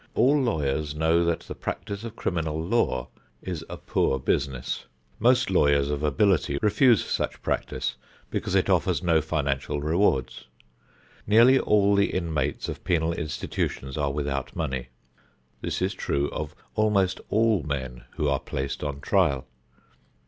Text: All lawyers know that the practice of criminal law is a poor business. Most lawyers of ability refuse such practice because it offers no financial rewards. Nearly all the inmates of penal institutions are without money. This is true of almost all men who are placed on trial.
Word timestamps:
All 0.15 0.35
lawyers 0.41 0.95
know 0.95 1.23
that 1.25 1.41
the 1.41 1.53
practice 1.53 2.03
of 2.03 2.15
criminal 2.15 2.59
law 2.59 3.09
is 3.43 3.63
a 3.69 3.77
poor 3.77 4.17
business. 4.17 4.85
Most 5.19 5.51
lawyers 5.51 5.91
of 5.91 6.01
ability 6.01 6.57
refuse 6.59 7.05
such 7.05 7.39
practice 7.43 7.97
because 8.31 8.55
it 8.55 8.67
offers 8.67 9.03
no 9.03 9.21
financial 9.21 9.79
rewards. 9.79 10.45
Nearly 11.27 11.59
all 11.59 11.93
the 11.93 12.09
inmates 12.15 12.67
of 12.67 12.83
penal 12.83 13.13
institutions 13.13 13.95
are 13.95 14.11
without 14.11 14.55
money. 14.55 14.87
This 15.61 15.83
is 15.83 15.93
true 15.93 16.31
of 16.31 16.55
almost 16.73 17.21
all 17.29 17.61
men 17.61 18.05
who 18.15 18.27
are 18.27 18.39
placed 18.39 18.83
on 18.83 19.01
trial. 19.01 19.45